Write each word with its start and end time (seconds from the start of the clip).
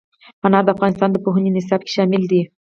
انار 0.45 0.63
د 0.65 0.69
افغانستان 0.75 1.09
د 1.11 1.17
پوهنې 1.23 1.49
نصاب 1.57 1.81
کې 1.83 1.91
شامل 1.95 2.23
دي. 2.31 2.41